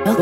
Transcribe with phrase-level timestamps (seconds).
[0.00, 0.16] Hypnosis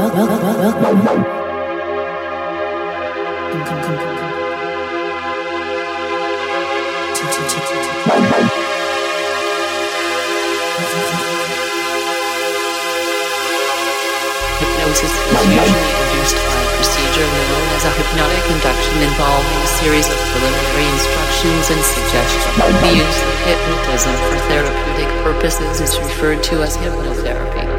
[15.14, 20.18] is usually induced by a procedure known as a hypnotic induction involving a series of
[20.34, 22.82] preliminary instructions and suggestions.
[22.82, 27.77] The use of hypnotism for therapeutic purposes is referred to as hypnotherapy.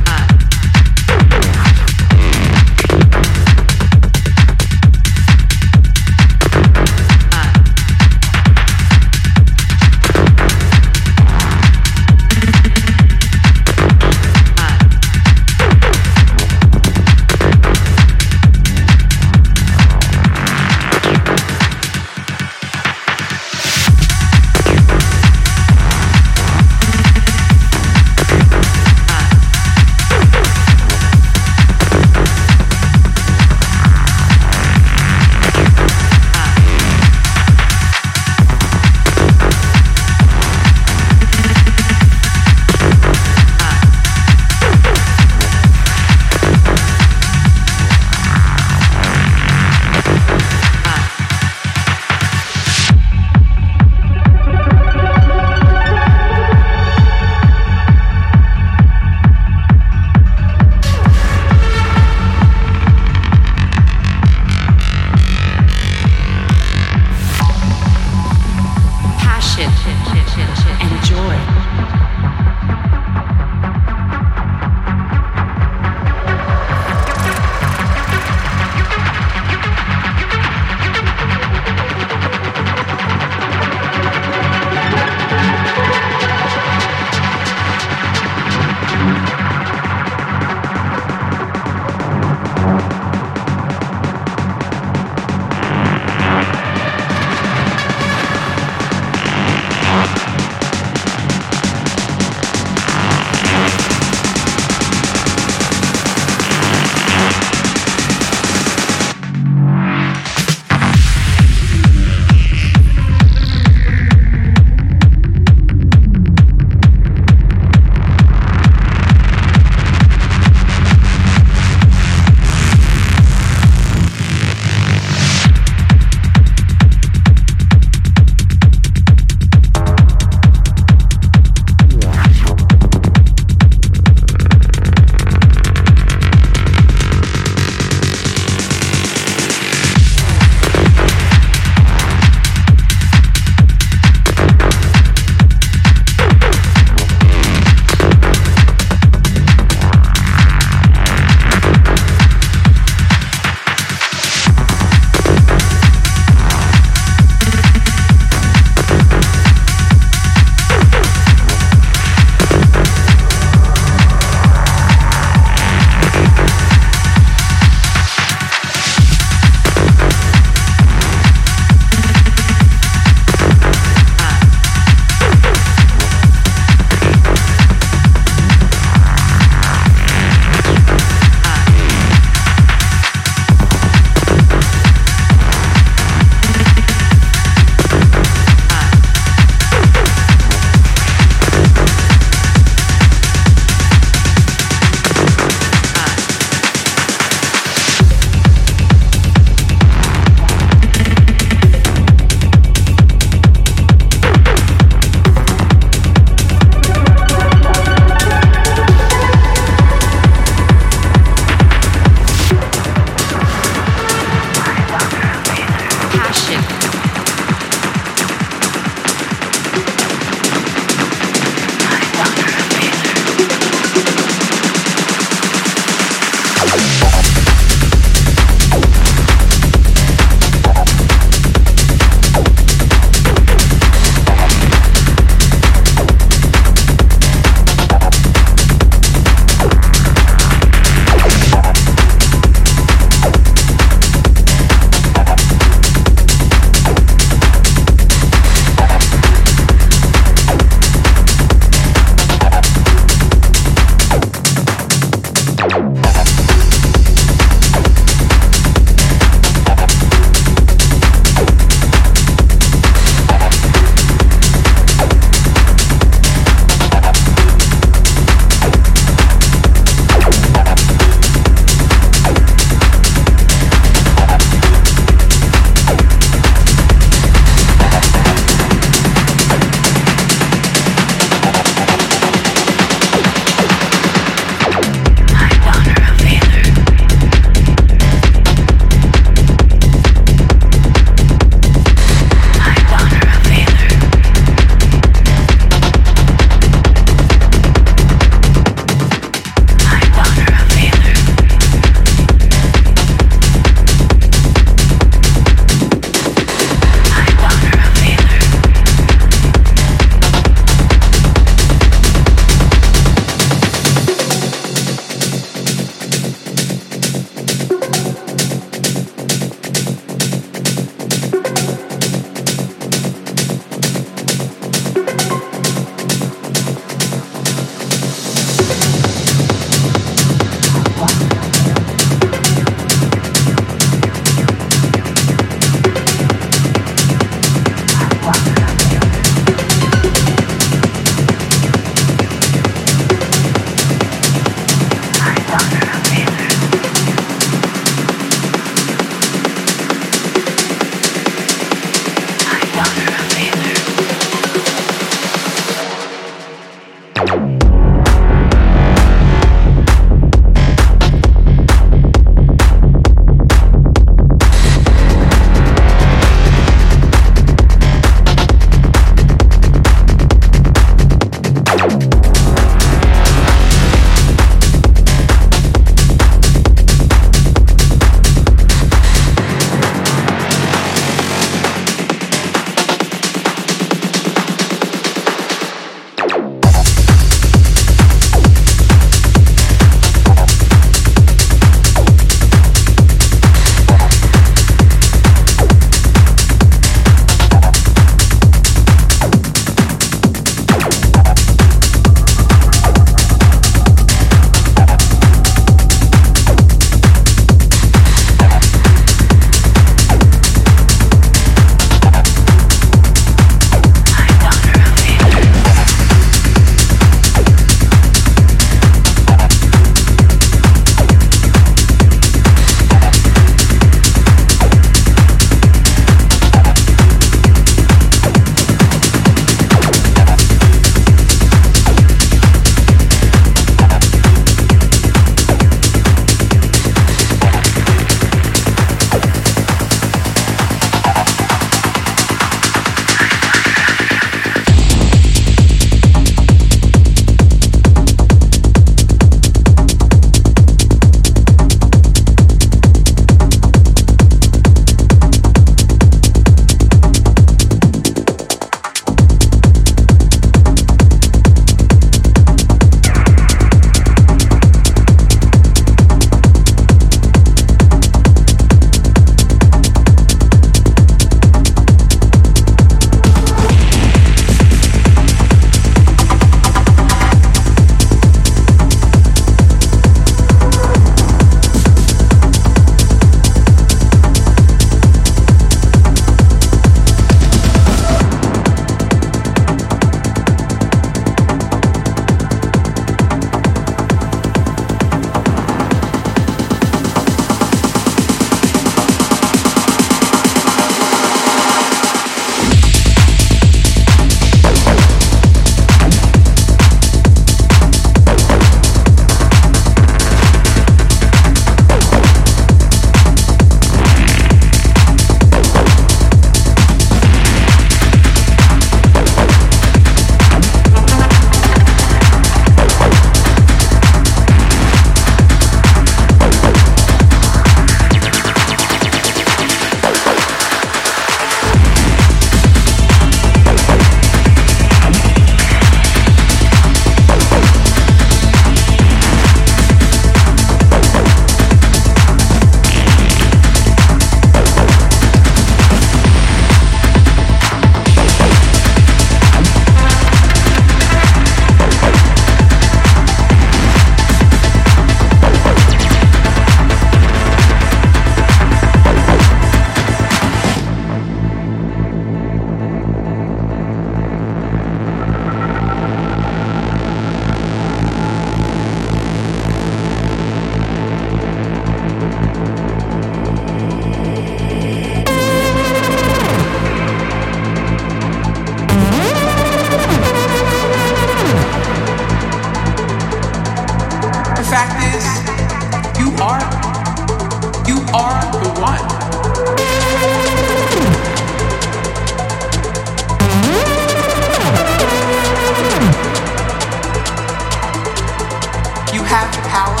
[599.28, 600.00] have the power,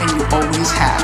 [0.00, 1.02] and you always have.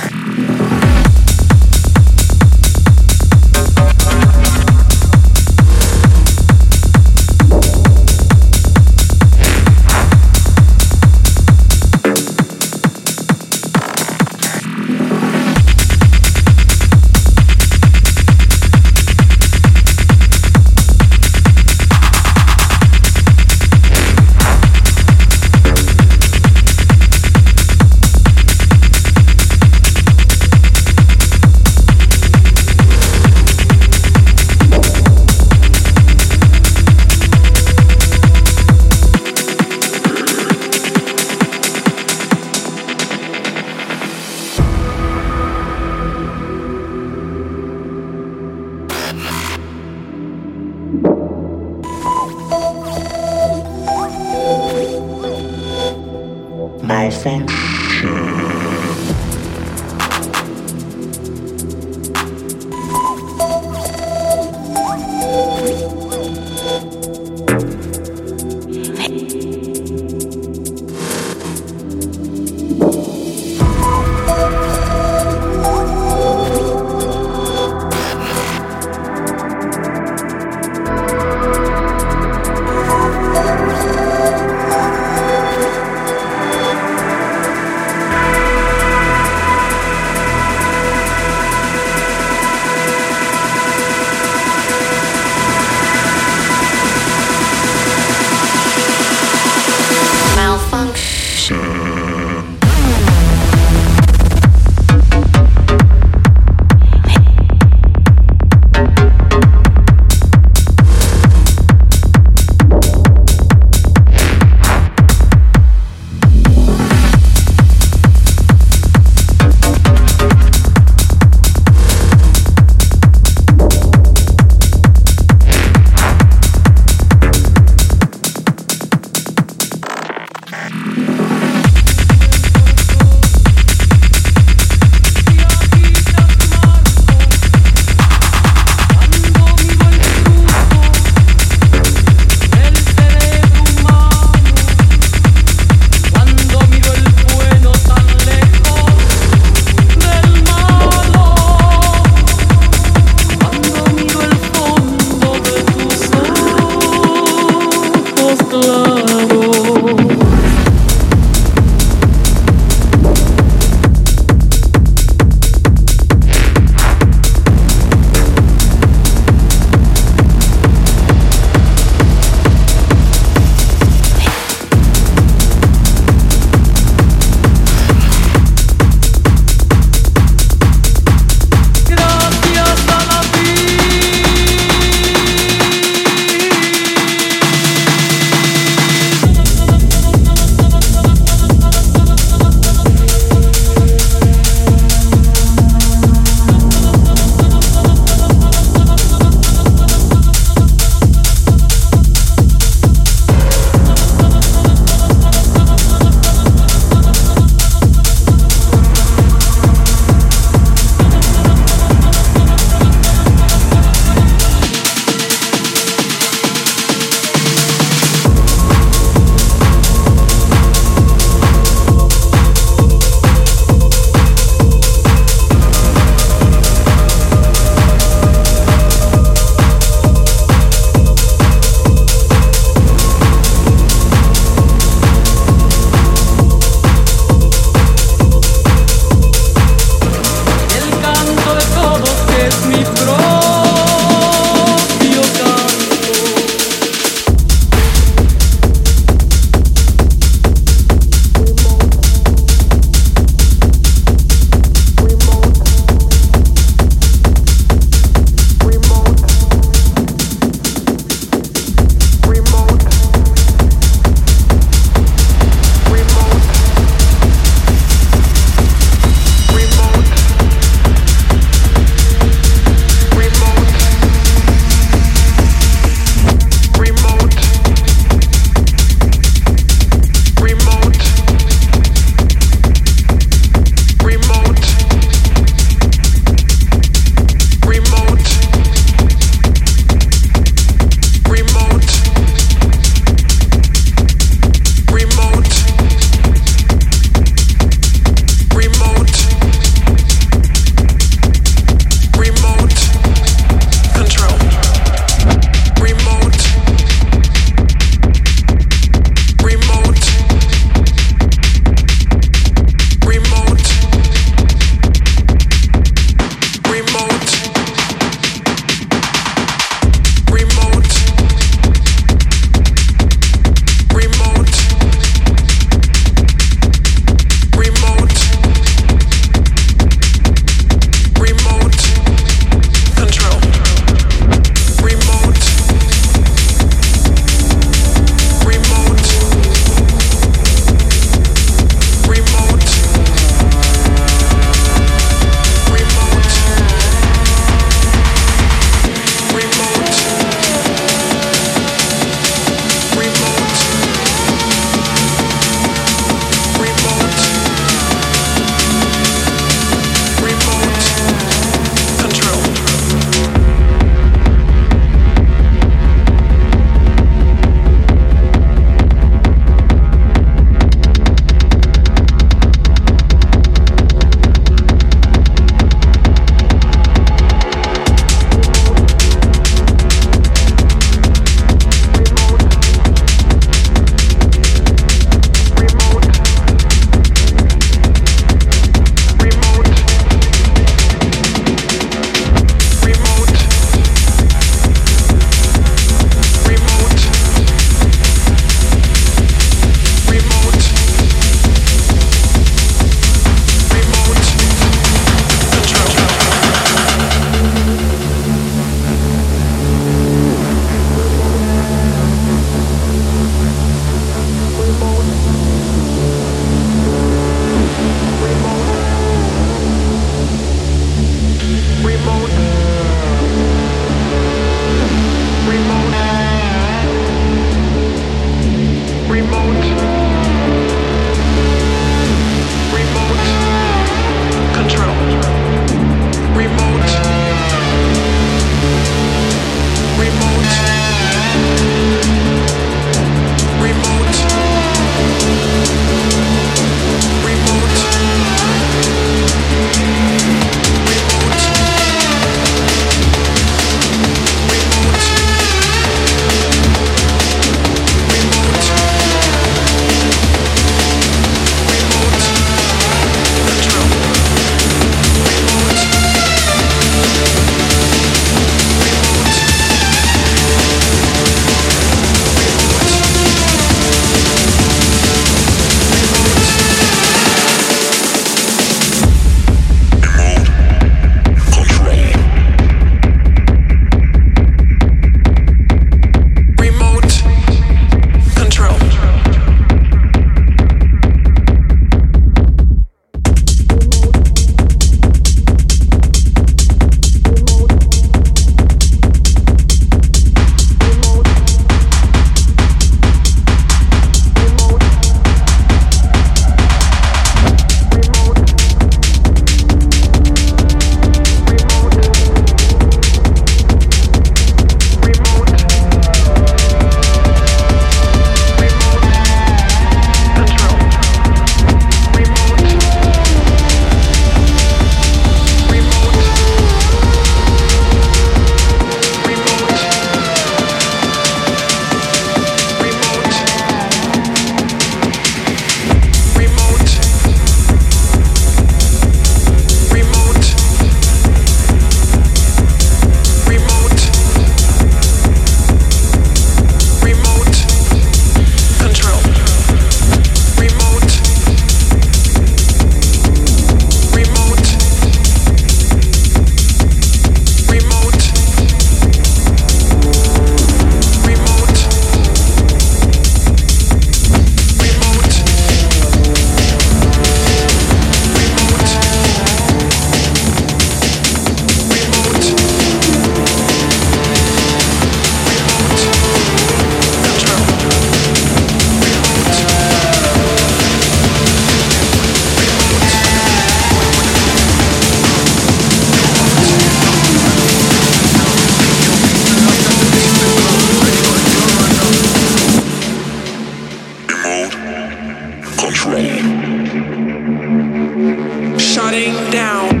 [598.77, 600.00] Shutting down.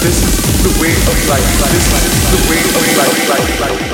[0.00, 1.42] This is the way of life.
[1.72, 3.87] This is the way of life.